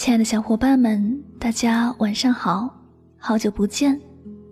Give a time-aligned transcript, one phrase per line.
[0.00, 2.74] 亲爱的小伙伴们，大家晚上好，
[3.18, 4.00] 好久不见，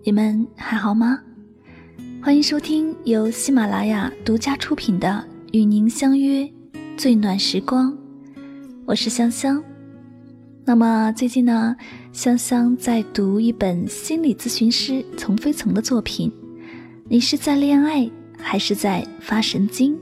[0.03, 1.19] 你们还好吗？
[2.21, 5.07] 欢迎收听由喜马拉雅独家出品的
[5.51, 6.47] 《与您相约
[6.95, 7.91] 最暖时光》，
[8.85, 9.59] 我是香香。
[10.65, 11.75] 那么最近呢，
[12.11, 16.31] 香香在读一本心理咨询师丛飞层的作品，
[17.05, 18.07] 你是在恋爱
[18.37, 19.97] 还是在发神经？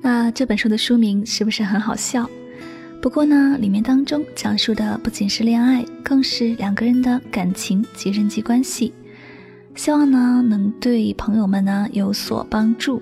[0.00, 2.30] 那这本书的书名是不是很好笑？
[3.06, 8.92] 不过呢，里面当中讲述的不仅是恋爱，更是两个人的感情及人际关系。
[9.76, 13.00] 希望呢能对朋友们呢有所帮助。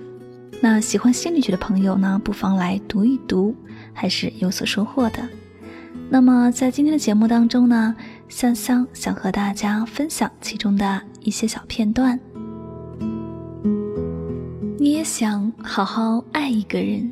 [0.61, 3.55] 那喜欢心理学的朋友呢，不妨来读一读，
[3.93, 5.27] 还是有所收获的。
[6.07, 7.95] 那么在今天的节目当中呢，
[8.29, 12.19] 香香想和大家分享其中的一些小片段。
[14.77, 17.09] 你也想好好爱一个人，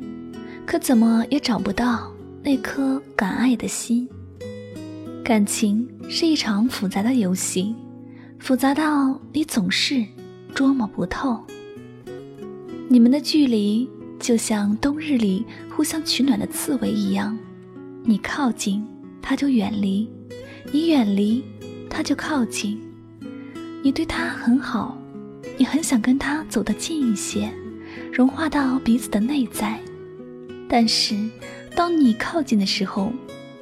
[0.64, 2.13] 可怎么也找不到。
[2.44, 4.06] 那颗敢爱的心，
[5.24, 7.74] 感情是一场复杂的游戏，
[8.38, 10.04] 复杂到你总是
[10.54, 11.42] 捉摸不透。
[12.86, 13.88] 你们的距离
[14.20, 17.34] 就像冬日里互相取暖的刺猬一样，
[18.04, 18.86] 你靠近，
[19.22, 20.06] 他就远离；
[20.70, 21.42] 你远离，
[21.88, 22.78] 他就靠近。
[23.82, 24.98] 你对他很好，
[25.56, 27.50] 你很想跟他走得近一些，
[28.12, 29.80] 融化到彼此的内在，
[30.68, 31.16] 但是。
[31.74, 33.12] 当你靠近的时候，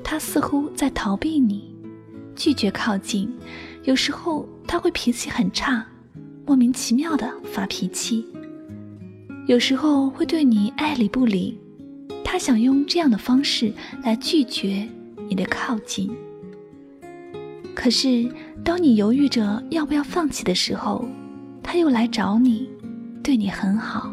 [0.05, 1.75] 他似乎在逃避你，
[2.37, 3.33] 拒绝靠近。
[3.85, 5.85] 有时候他会脾气很差，
[6.47, 8.25] 莫名其妙的发脾气。
[9.47, 11.59] 有时候会对你爱理不理，
[12.23, 13.73] 他想用这样的方式
[14.05, 14.87] 来拒绝
[15.29, 16.15] 你的靠近。
[17.75, 18.31] 可是
[18.63, 21.05] 当你犹豫着要不要放弃的时候，
[21.63, 22.69] 他又来找你，
[23.23, 24.13] 对你很好。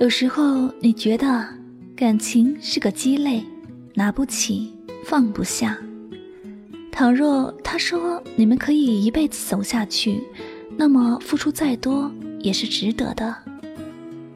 [0.00, 1.46] 有时候你觉得
[1.94, 3.44] 感情是个鸡肋，
[3.92, 4.72] 拿不起
[5.04, 5.76] 放不下。
[6.90, 10.22] 倘若他说你们可以一辈子走下去，
[10.74, 13.36] 那么付出再多也是值得的。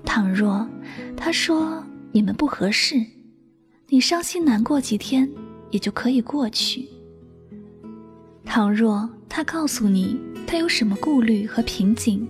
[0.04, 0.68] 倘若
[1.16, 1.82] 他说
[2.12, 3.02] 你们不合适，
[3.88, 5.26] 你伤心难过几天
[5.70, 6.86] 也就可以过去。
[8.44, 12.28] 倘若他告诉你他有什么顾虑和瓶颈，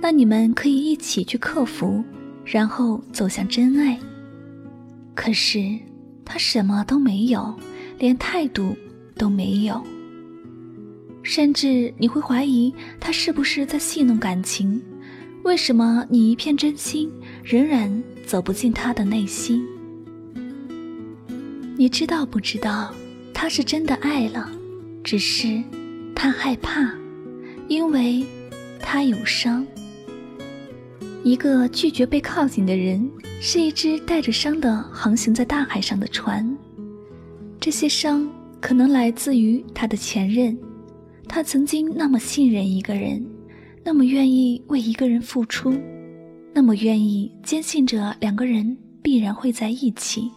[0.00, 2.02] 那你们可以一起去克服。
[2.44, 3.98] 然后走向真爱。
[5.14, 5.78] 可是
[6.24, 7.54] 他什么都没有，
[7.98, 8.76] 连态度
[9.16, 9.82] 都没有。
[11.22, 14.82] 甚至你会怀疑他是不是在戏弄感情？
[15.44, 17.10] 为什么你一片真心，
[17.44, 19.64] 仍然走不进他的内心？
[21.76, 22.92] 你知道不知道，
[23.34, 24.50] 他是真的爱了，
[25.02, 25.62] 只是
[26.14, 26.92] 他害怕，
[27.68, 28.24] 因为
[28.80, 29.66] 他有伤。
[31.24, 33.08] 一个拒绝被靠近的人，
[33.40, 36.56] 是一只带着伤的航行在大海上的船。
[37.60, 38.28] 这些伤
[38.60, 40.58] 可能来自于他的前任，
[41.28, 43.24] 他曾经那么信任一个人，
[43.84, 45.72] 那么愿意为一个人付出，
[46.52, 50.28] 那么愿意坚信着两个人必然会在一起，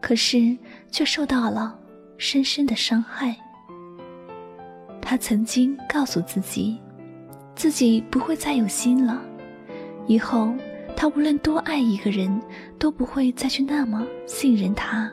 [0.00, 0.56] 可是
[0.92, 1.76] 却受到了
[2.18, 3.36] 深深的伤害。
[5.02, 6.78] 他曾经告诉自己，
[7.56, 9.27] 自己不会再有心了。
[10.08, 10.52] 以后，
[10.96, 12.40] 他无论多爱一个人，
[12.78, 15.08] 都不会再去那么信任他，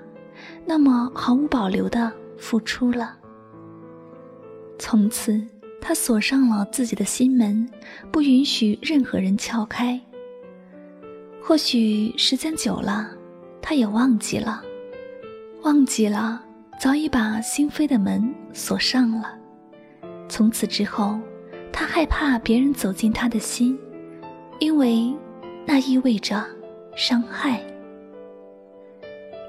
[0.66, 3.16] 那么毫无保留的付出了。
[4.80, 5.46] 从此，
[5.82, 7.70] 他锁上了自己的心门，
[8.12, 10.00] 不允许任何人撬开。
[11.42, 13.12] 或许时间久了，
[13.62, 14.64] 他也忘记了，
[15.64, 16.44] 忘记了
[16.80, 19.38] 早已把心扉的门锁上了。
[20.28, 21.20] 从此之后，
[21.72, 23.78] 他害怕别人走进他的心。
[24.60, 25.14] 因为
[25.66, 26.44] 那意味着
[26.96, 27.62] 伤害，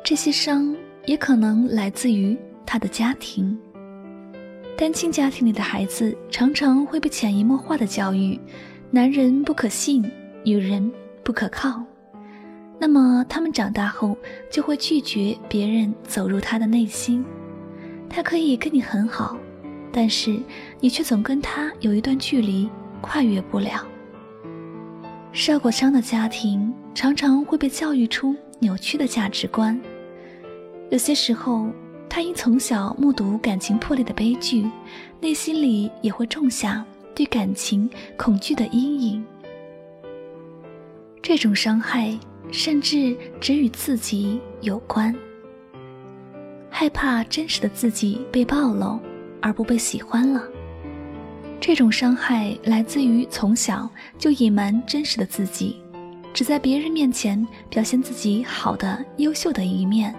[0.05, 0.75] 这些伤
[1.05, 3.56] 也可能来自于他的家庭。
[4.77, 8.39] 单亲家庭里的孩子常常会被潜移默化的教育：
[8.91, 10.05] 男人不可信，
[10.45, 11.83] 女人不可靠。
[12.78, 14.15] 那么他们长大后
[14.51, 17.25] 就会拒绝别人走入他的内心。
[18.09, 19.36] 他可以跟你很好，
[19.91, 20.39] 但是
[20.81, 22.69] 你却总跟他有一段距离，
[23.01, 23.86] 跨越不了。
[25.38, 29.78] 受过伤的家庭常常会被教育出扭曲的价值观。
[30.88, 31.68] 有些时候，
[32.09, 34.66] 他因从小目睹感情破裂的悲剧，
[35.21, 36.83] 内心里也会种下
[37.15, 39.22] 对感情恐惧的阴影。
[41.21, 42.18] 这种伤害
[42.50, 45.15] 甚至只与自己有关，
[46.71, 48.98] 害怕真实的自己被暴露
[49.42, 50.42] 而不被喜欢了。
[51.61, 53.89] 这种伤害来自于从小
[54.19, 55.81] 就隐瞒真实的自己，
[56.33, 60.15] 只在别人面前表现自己好的、优秀的一面。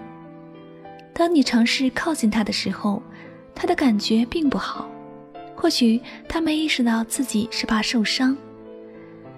[1.14, 3.02] 当你尝试靠近他的时候，
[3.56, 4.90] 他的感觉并不好。
[5.56, 6.00] 或许
[6.30, 8.38] 他没意识到自己是怕受伤，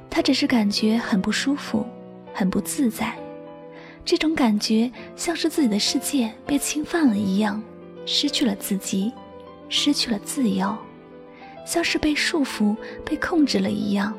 [0.09, 1.85] 他只是感觉很不舒服，
[2.33, 3.15] 很不自在。
[4.03, 7.61] 这种感觉像是自己的世界被侵犯了一样，
[8.05, 9.13] 失去了自己，
[9.69, 10.75] 失去了自由，
[11.69, 12.75] 像是被束缚、
[13.05, 14.11] 被控制了一样。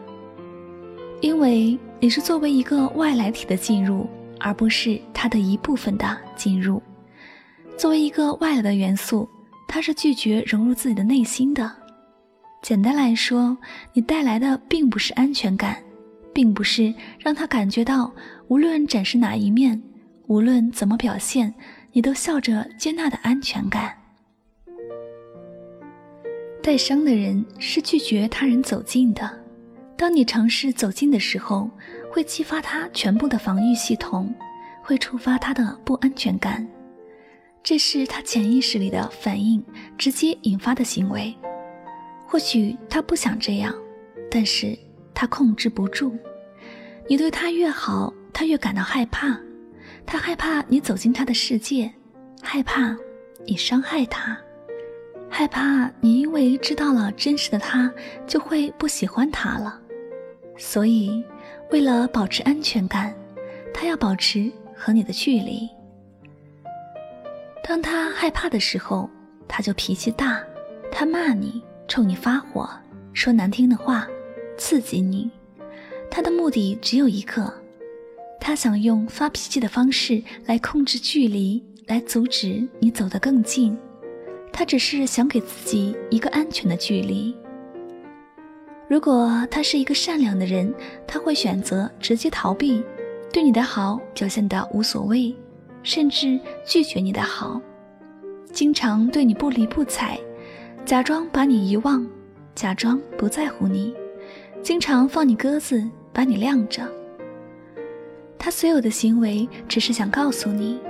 [1.20, 4.08] 因为你是作为一个外来体的进入，
[4.38, 6.80] 而不是它的一部分的进入。
[7.76, 9.28] 作为一个外来的元素，
[9.66, 11.68] 它是拒绝融入自己的内心的。
[12.62, 13.58] 简单来说，
[13.94, 15.76] 你带来的并不是安全感，
[16.32, 18.12] 并不是让他感觉到
[18.46, 19.82] 无论展示哪一面，
[20.28, 21.52] 无论怎么表现，
[21.90, 23.92] 你都笑着接纳的安全感。
[26.62, 29.38] 带伤的人是拒绝他人走近的。
[29.96, 31.70] 当你尝试走近的时候，
[32.10, 34.34] 会激发他全部的防御系统，
[34.82, 36.66] 会触发他的不安全感，
[37.62, 39.62] 这是他潜意识里的反应，
[39.98, 41.34] 直接引发的行为。
[42.26, 43.74] 或许他不想这样，
[44.30, 44.78] 但是
[45.14, 46.16] 他控制不住。
[47.08, 49.38] 你对他越好，他越感到害怕。
[50.06, 51.92] 他害怕你走进他的世界，
[52.42, 52.96] 害怕
[53.46, 54.38] 你伤害他，
[55.30, 57.90] 害怕你因为知道了真实的他
[58.26, 59.80] 就会不喜欢他了。
[60.58, 61.24] 所以，
[61.70, 63.14] 为了保持安全感，
[63.72, 65.66] 他要保持和你的距离。
[67.64, 69.08] 当他害怕的时候，
[69.48, 70.42] 他就脾气大，
[70.90, 71.62] 他骂你。
[71.88, 72.70] 冲你发火，
[73.12, 74.06] 说难听的话，
[74.56, 75.28] 刺激你，
[76.08, 77.52] 他的目的只有一个，
[78.40, 83.76] 他想用发脾气的方式来控制距离，来阻止你走得更近。
[84.52, 87.36] 他只是想给自己一个安全的距离。
[88.88, 90.74] 如果他是一个善良的人，
[91.06, 92.82] 他会选择直接逃避，
[93.32, 95.34] 对你的好表现得无所谓，
[95.82, 97.60] 甚至拒绝你的好，
[98.52, 100.18] 经常对你不理不睬。
[100.84, 102.04] 假装把你遗忘，
[102.54, 103.94] 假装不在乎你，
[104.60, 106.82] 经常放你鸽子，把你晾着。
[108.36, 110.80] 他所有的行为只是想告诉你，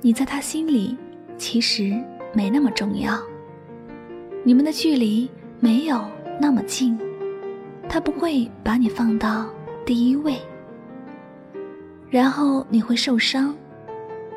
[0.00, 0.96] 你在他心里
[1.36, 3.20] 其实没那么重要。
[4.44, 5.30] 你们的距离
[5.60, 6.04] 没有
[6.40, 6.98] 那么近，
[7.88, 9.48] 他不会把你放到
[9.86, 10.36] 第一位。
[12.10, 13.54] 然后你会受伤，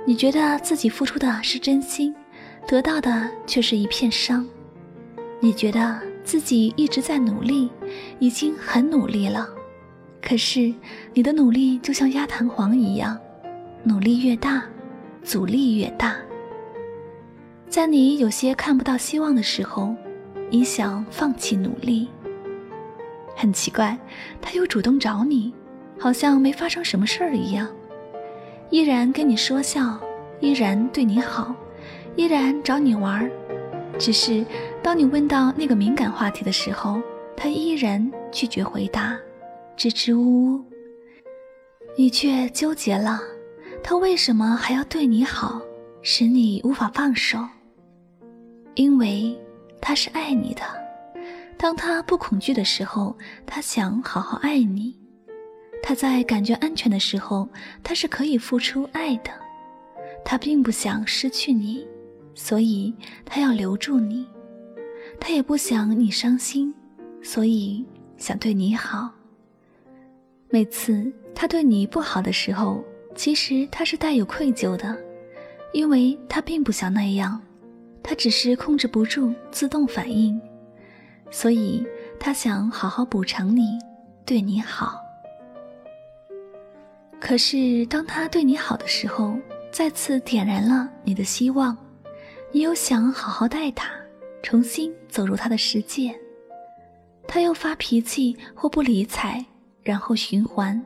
[0.06, 2.16] 你觉得自己付出的是真心，
[2.68, 4.46] 得到的却是一片伤。
[5.40, 7.70] 你觉得自己一直在努力，
[8.20, 9.50] 已经很努力了，
[10.22, 10.74] 可是
[11.14, 13.18] 你的努力就像压弹簧一样，
[13.84, 14.64] 努力越大，
[15.24, 16.16] 阻力越大。
[17.70, 19.94] 在你有些看不到希望的时候，
[20.50, 22.08] 你想放弃努力。
[23.36, 23.98] 很奇怪，
[24.42, 25.54] 他又主动找你，
[26.00, 27.68] 好像没发生什么事儿一样，
[28.70, 30.00] 依然跟你说笑，
[30.40, 31.54] 依然对你好，
[32.16, 33.30] 依然找你玩儿。
[34.00, 34.46] 只是，
[34.82, 37.02] 当你问到那个敏感话题的时候，
[37.36, 39.18] 他依然拒绝回答，
[39.76, 40.62] 支支吾吾。
[41.98, 43.20] 你却纠结了，
[43.84, 45.62] 他为什么还要对你好，
[46.08, 47.40] 使你无法放手？
[48.76, 49.36] 因为
[49.82, 50.62] 他是爱你的。
[51.58, 54.96] 当他不恐惧的时候，他想好好爱你；
[55.82, 57.50] 他在感觉安全的时候，
[57.82, 59.32] 他是可以付出爱的。
[60.24, 61.84] 他并不想失去你。
[62.36, 62.94] 所以
[63.26, 64.28] 他要留住你，
[65.20, 66.72] 他也不想你伤心，
[67.24, 67.84] 所以
[68.16, 69.10] 想对你好。
[70.50, 72.84] 每次他对你不好的时候，
[73.16, 74.96] 其实他是带有愧疚的，
[75.76, 77.42] 因为他并不想那样，
[78.02, 80.40] 他只是控制不住自动反应，
[81.30, 81.86] 所以
[82.18, 83.78] 他想好好补偿你，
[84.26, 84.98] 对你好。
[87.20, 89.38] 可是当他对你好的时候，
[89.70, 91.78] 再次点燃了你的希望。
[92.54, 93.92] 你又想好好待他，
[94.42, 96.18] 重新走入他的世界，
[97.28, 99.44] 他又发脾气或不理睬，
[99.84, 100.82] 然后循环。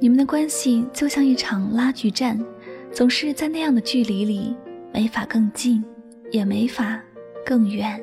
[0.00, 2.44] 你们的关系就像一场拉锯战，
[2.92, 4.56] 总是在那样的距离里，
[4.92, 5.84] 没法更近，
[6.30, 7.00] 也没法
[7.44, 8.02] 更远。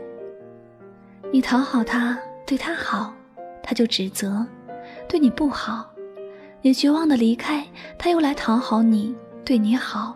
[1.32, 3.14] 你讨好他，对他好，
[3.62, 4.46] 他就指责；
[5.08, 5.92] 对你不好，
[6.62, 7.66] 你绝望的离开，
[7.98, 9.14] 他又来讨好你，
[9.44, 10.16] 对你好，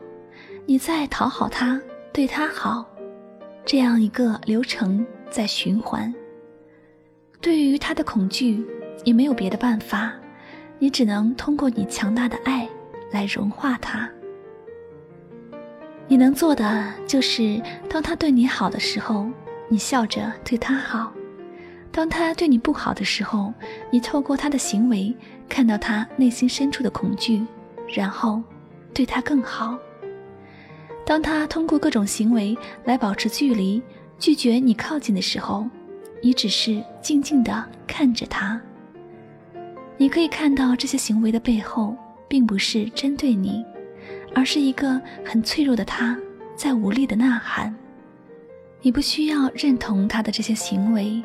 [0.66, 1.82] 你再讨好他。
[2.12, 2.90] 对他好，
[3.66, 6.14] 这样一个流程在循环。
[7.40, 8.66] 对于他的恐惧，
[9.04, 10.14] 你没有别的办法，
[10.80, 12.68] 你只能通过你强大的爱
[13.12, 14.10] 来融化他。
[16.10, 19.28] 你能做的就是，当他对你好的时候，
[19.68, 21.14] 你笑着对他好；
[21.92, 23.54] 当他对你不好的时候，
[23.92, 25.16] 你透过他的行为
[25.48, 27.46] 看到他内心深处的恐惧，
[27.94, 28.42] 然后
[28.92, 29.78] 对他更好。
[31.06, 33.80] 当他通过各种行为来保持距离，
[34.18, 35.68] 拒绝你靠近的时候，
[36.24, 38.60] 你只是静静地看着他。
[39.96, 41.96] 你可以看到这些行为的背后，
[42.28, 43.64] 并不是针对你，
[44.34, 46.18] 而是一个很脆弱的他
[46.56, 47.76] 在无力的呐喊。
[48.82, 51.22] 你不需要认同他的这些行为，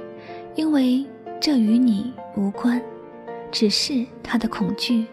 [0.56, 1.06] 因为
[1.40, 2.82] 这与你无关，
[3.52, 5.06] 只是他的恐惧。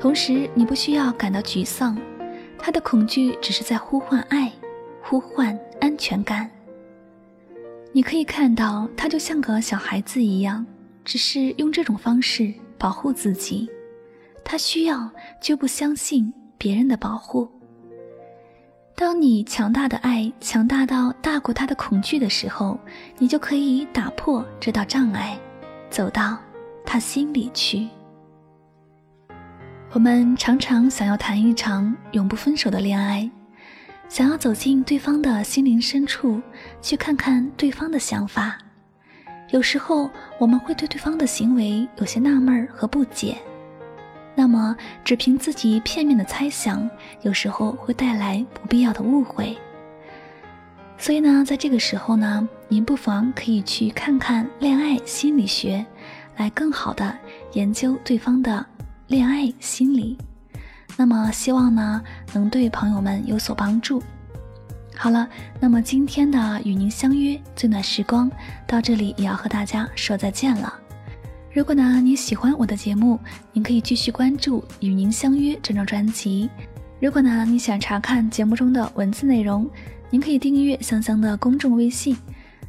[0.00, 1.98] 同时，你不需要感到沮丧，
[2.56, 4.52] 他的恐惧只是在呼唤爱，
[5.02, 6.48] 呼唤安全感。
[7.90, 10.64] 你可以看到，他就像个小孩子一样，
[11.04, 13.68] 只是用这种方式保护自己。
[14.44, 15.10] 他需要，
[15.42, 17.48] 就不相信别人的保护。
[18.94, 22.76] 当你强大的爱强大到大过他的恐惧的时候，
[23.16, 25.38] 你就可以打破这道障碍，
[25.88, 26.36] 走到
[26.84, 27.86] 他心里去。
[29.92, 33.30] 我们常常想要谈一场永不分手的恋爱，
[34.08, 36.42] 想要走进对方的心灵深处，
[36.82, 38.58] 去看看对方的想法。
[39.50, 43.38] 有时候我们会对对方的行为有些纳闷和不解。
[44.38, 46.88] 那么，只凭自己片面的猜想，
[47.22, 49.58] 有时候会带来不必要的误会。
[50.96, 55.84] 所以呢，在这个时候呢，您不妨可以去看看恋爱心理学，
[56.36, 57.12] 来更好的
[57.54, 58.64] 研究对方的
[59.08, 60.16] 恋爱心理。
[60.96, 62.00] 那么，希望呢
[62.32, 64.00] 能对朋友们有所帮助。
[64.94, 65.28] 好了，
[65.58, 68.30] 那么今天的与您相约最暖时光
[68.68, 70.72] 到这里也要和大家说再见了。
[71.50, 73.18] 如果呢你喜欢我的节目，
[73.52, 76.48] 您可以继续关注《与您相约》这张专辑。
[77.00, 79.68] 如果呢你想查看节目中的文字内容，
[80.10, 82.16] 您可以订阅香香的公众微信。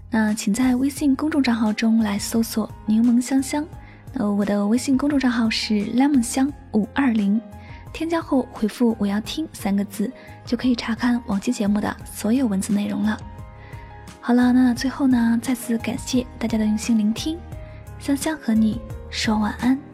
[0.10, 3.66] 那请在微信公众账号中来搜索“柠檬香香”。
[4.16, 7.40] 呃，我的微信公众账号是 lemon 香五二零，
[7.94, 10.12] 添加后回复“我要听”三个字，
[10.46, 13.20] 就可以查看往期节目的所有文字内容了。
[14.20, 17.38] 好了，那最后呢，再次感谢大家的用心聆听。
[18.00, 18.80] 香香和你
[19.10, 19.89] 说晚安。